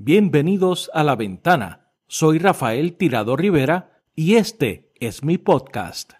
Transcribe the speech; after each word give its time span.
Bienvenidos 0.00 0.92
a 0.94 1.02
La 1.02 1.16
Ventana. 1.16 1.90
Soy 2.06 2.38
Rafael 2.38 2.96
Tirado 2.96 3.36
Rivera 3.36 4.00
y 4.14 4.36
este 4.36 4.92
es 5.00 5.24
mi 5.24 5.38
podcast. 5.38 6.12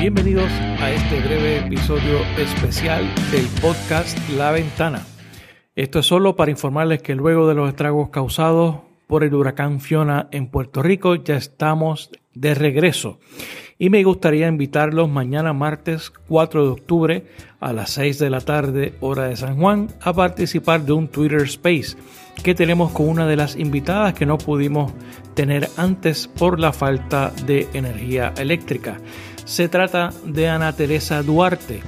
Bienvenidos 0.00 0.52
a 0.52 0.90
este 0.90 1.20
breve 1.20 1.60
episodio 1.60 2.18
especial 2.36 3.08
del 3.32 3.46
podcast 3.62 4.18
La 4.36 4.50
Ventana. 4.50 5.06
Esto 5.74 6.00
es 6.00 6.06
solo 6.06 6.36
para 6.36 6.50
informarles 6.50 7.00
que 7.00 7.14
luego 7.14 7.48
de 7.48 7.54
los 7.54 7.70
estragos 7.70 8.10
causados 8.10 8.80
por 9.06 9.24
el 9.24 9.34
huracán 9.34 9.80
Fiona 9.80 10.28
en 10.30 10.50
Puerto 10.50 10.82
Rico 10.82 11.14
ya 11.14 11.36
estamos 11.36 12.10
de 12.36 12.54
regreso 12.54 13.18
y 13.78 13.90
me 13.90 14.02
gustaría 14.04 14.48
invitarlos 14.48 15.08
mañana 15.08 15.52
martes 15.52 16.12
4 16.28 16.64
de 16.64 16.70
octubre 16.70 17.26
a 17.60 17.72
las 17.72 17.90
6 17.90 18.18
de 18.18 18.30
la 18.30 18.40
tarde 18.40 18.94
hora 19.00 19.24
de 19.24 19.36
San 19.36 19.56
Juan 19.56 19.88
a 20.00 20.12
participar 20.12 20.82
de 20.82 20.92
un 20.92 21.08
Twitter 21.08 21.42
Space 21.42 21.96
que 22.42 22.54
tenemos 22.54 22.92
con 22.92 23.08
una 23.08 23.26
de 23.26 23.36
las 23.36 23.56
invitadas 23.56 24.14
que 24.14 24.26
no 24.26 24.38
pudimos 24.38 24.92
tener 25.34 25.68
antes 25.76 26.28
por 26.28 26.60
la 26.60 26.72
falta 26.72 27.32
de 27.46 27.68
energía 27.72 28.32
eléctrica. 28.36 28.98
Se 29.44 29.68
trata 29.68 30.10
de 30.24 30.48
Ana 30.48 30.72
Teresa 30.74 31.22
Duarte 31.22 31.80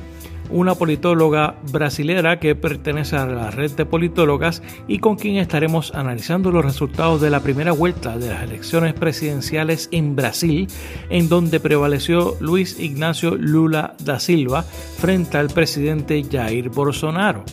una 0.50 0.74
politóloga 0.74 1.56
brasilera 1.70 2.38
que 2.40 2.54
pertenece 2.54 3.16
a 3.16 3.26
la 3.26 3.50
red 3.50 3.72
de 3.72 3.86
politólogas 3.86 4.62
y 4.86 4.98
con 4.98 5.16
quien 5.16 5.36
estaremos 5.36 5.94
analizando 5.94 6.50
los 6.50 6.64
resultados 6.64 7.20
de 7.20 7.30
la 7.30 7.40
primera 7.40 7.72
vuelta 7.72 8.18
de 8.18 8.28
las 8.28 8.42
elecciones 8.42 8.94
presidenciales 8.94 9.88
en 9.92 10.16
Brasil, 10.16 10.68
en 11.10 11.28
donde 11.28 11.60
prevaleció 11.60 12.36
Luis 12.40 12.78
Ignacio 12.78 13.36
Lula 13.36 13.94
da 14.04 14.20
Silva 14.20 14.62
frente 14.62 15.38
al 15.38 15.48
presidente 15.48 16.22
Jair 16.30 16.70
Bolsonaro. 16.70 17.44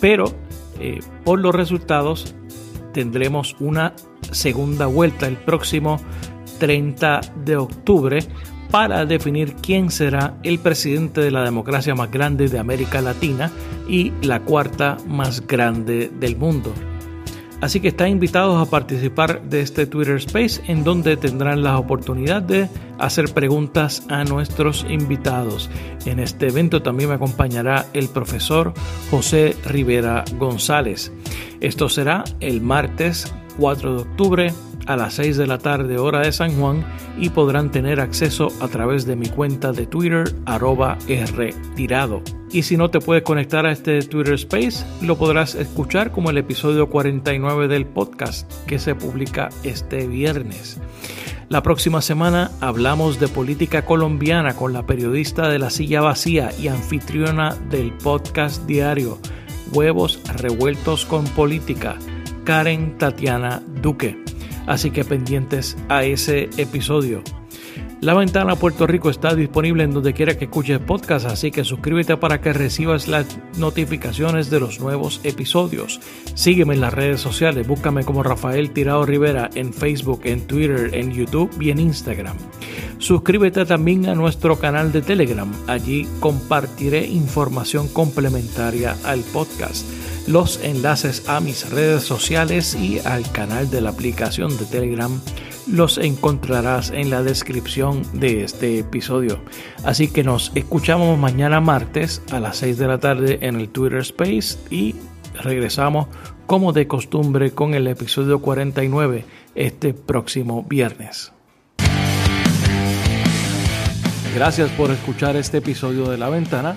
Pero 0.00 0.32
eh, 0.80 1.00
por 1.24 1.40
los 1.40 1.54
resultados 1.54 2.34
tendremos 2.92 3.56
una 3.60 3.94
segunda 4.30 4.86
vuelta 4.86 5.26
el 5.26 5.36
próximo 5.36 6.00
30 6.58 7.20
de 7.44 7.56
octubre 7.56 8.18
para 8.76 9.06
definir 9.06 9.54
quién 9.54 9.90
será 9.90 10.34
el 10.42 10.58
presidente 10.58 11.22
de 11.22 11.30
la 11.30 11.42
democracia 11.42 11.94
más 11.94 12.10
grande 12.10 12.46
de 12.46 12.58
América 12.58 13.00
Latina 13.00 13.50
y 13.88 14.12
la 14.20 14.40
cuarta 14.40 14.98
más 15.08 15.46
grande 15.46 16.10
del 16.20 16.36
mundo. 16.36 16.74
Así 17.62 17.80
que 17.80 17.88
están 17.88 18.10
invitados 18.10 18.60
a 18.60 18.70
participar 18.70 19.40
de 19.44 19.62
este 19.62 19.86
Twitter 19.86 20.16
Space 20.16 20.60
en 20.66 20.84
donde 20.84 21.16
tendrán 21.16 21.62
la 21.62 21.78
oportunidad 21.78 22.42
de 22.42 22.68
hacer 22.98 23.32
preguntas 23.32 24.04
a 24.10 24.24
nuestros 24.24 24.84
invitados. 24.90 25.70
En 26.04 26.18
este 26.18 26.48
evento 26.48 26.82
también 26.82 27.08
me 27.08 27.14
acompañará 27.14 27.86
el 27.94 28.10
profesor 28.10 28.74
José 29.10 29.56
Rivera 29.64 30.22
González. 30.38 31.10
Esto 31.62 31.88
será 31.88 32.24
el 32.40 32.60
martes 32.60 33.32
4 33.58 33.94
de 33.94 34.02
octubre 34.02 34.52
a 34.86 34.96
las 34.96 35.14
6 35.14 35.36
de 35.36 35.46
la 35.46 35.58
tarde 35.58 35.98
hora 35.98 36.20
de 36.20 36.32
San 36.32 36.58
Juan 36.58 36.84
y 37.18 37.30
podrán 37.30 37.70
tener 37.70 38.00
acceso 38.00 38.48
a 38.60 38.68
través 38.68 39.04
de 39.04 39.16
mi 39.16 39.28
cuenta 39.28 39.72
de 39.72 39.86
Twitter 39.86 40.34
arroba 40.46 40.98
rtirado. 41.06 42.22
Y 42.50 42.62
si 42.62 42.76
no 42.76 42.90
te 42.90 43.00
puedes 43.00 43.24
conectar 43.24 43.66
a 43.66 43.72
este 43.72 44.00
Twitter 44.02 44.34
Space, 44.34 44.84
lo 45.02 45.18
podrás 45.18 45.54
escuchar 45.54 46.12
como 46.12 46.30
el 46.30 46.38
episodio 46.38 46.88
49 46.88 47.68
del 47.68 47.86
podcast 47.86 48.50
que 48.66 48.78
se 48.78 48.94
publica 48.94 49.50
este 49.64 50.06
viernes. 50.06 50.78
La 51.48 51.62
próxima 51.62 52.00
semana 52.02 52.50
hablamos 52.60 53.20
de 53.20 53.28
política 53.28 53.82
colombiana 53.82 54.56
con 54.56 54.72
la 54.72 54.86
periodista 54.86 55.48
de 55.48 55.58
La 55.58 55.70
Silla 55.70 56.00
Vacía 56.00 56.50
y 56.58 56.68
anfitriona 56.68 57.54
del 57.70 57.92
podcast 57.92 58.66
diario 58.66 59.18
Huevos 59.72 60.20
Revueltos 60.34 61.04
con 61.04 61.24
Política, 61.24 61.98
Karen 62.44 62.98
Tatiana 62.98 63.62
Duque 63.80 64.26
así 64.66 64.90
que 64.90 65.04
pendientes 65.04 65.76
a 65.88 66.04
ese 66.04 66.50
episodio. 66.56 67.22
La 68.02 68.12
ventana 68.12 68.56
Puerto 68.56 68.86
Rico 68.86 69.08
está 69.08 69.34
disponible 69.34 69.82
en 69.82 69.90
donde 69.90 70.12
quiera 70.12 70.36
que 70.36 70.44
escuches 70.44 70.78
podcast, 70.80 71.24
así 71.24 71.50
que 71.50 71.64
suscríbete 71.64 72.18
para 72.18 72.42
que 72.42 72.52
recibas 72.52 73.08
las 73.08 73.26
notificaciones 73.56 74.50
de 74.50 74.60
los 74.60 74.80
nuevos 74.80 75.20
episodios. 75.24 76.00
Sígueme 76.34 76.74
en 76.74 76.82
las 76.82 76.92
redes 76.92 77.22
sociales, 77.22 77.66
búscame 77.66 78.04
como 78.04 78.22
Rafael 78.22 78.70
Tirado 78.70 79.06
Rivera 79.06 79.48
en 79.54 79.72
Facebook, 79.72 80.20
en 80.24 80.46
Twitter, 80.46 80.90
en 80.92 81.10
YouTube 81.10 81.50
y 81.58 81.70
en 81.70 81.80
Instagram. 81.80 82.36
Suscríbete 82.98 83.64
también 83.64 84.06
a 84.08 84.14
nuestro 84.14 84.58
canal 84.58 84.92
de 84.92 85.00
Telegram, 85.00 85.50
allí 85.66 86.06
compartiré 86.20 87.06
información 87.06 87.88
complementaria 87.88 88.94
al 89.04 89.20
podcast 89.20 89.86
los 90.26 90.60
enlaces 90.62 91.28
a 91.28 91.40
mis 91.40 91.70
redes 91.70 92.02
sociales 92.02 92.74
y 92.74 92.98
al 93.00 93.30
canal 93.30 93.70
de 93.70 93.80
la 93.80 93.90
aplicación 93.90 94.56
de 94.56 94.64
Telegram 94.64 95.20
los 95.66 95.98
encontrarás 95.98 96.90
en 96.90 97.10
la 97.10 97.22
descripción 97.22 98.02
de 98.12 98.44
este 98.44 98.78
episodio. 98.78 99.40
Así 99.84 100.08
que 100.08 100.22
nos 100.22 100.52
escuchamos 100.54 101.18
mañana 101.18 101.60
martes 101.60 102.22
a 102.30 102.40
las 102.40 102.58
6 102.58 102.78
de 102.78 102.86
la 102.86 102.98
tarde 102.98 103.38
en 103.42 103.56
el 103.56 103.68
Twitter 103.68 103.98
Space 103.98 104.58
y 104.70 104.94
regresamos 105.42 106.06
como 106.46 106.72
de 106.72 106.86
costumbre 106.86 107.50
con 107.50 107.74
el 107.74 107.88
episodio 107.88 108.40
49 108.40 109.24
este 109.54 109.94
próximo 109.94 110.62
viernes. 110.62 111.32
Gracias 114.34 114.70
por 114.72 114.90
escuchar 114.90 115.34
este 115.36 115.58
episodio 115.58 116.10
de 116.10 116.18
La 116.18 116.28
Ventana. 116.28 116.76